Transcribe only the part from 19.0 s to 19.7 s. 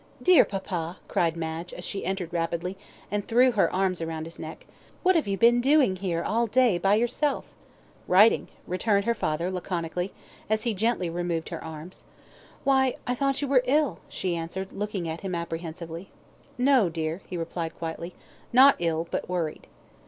but worried."